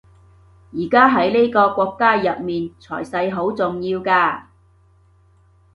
[0.71, 4.45] 而家喺呢個國家入面財勢好重要㗎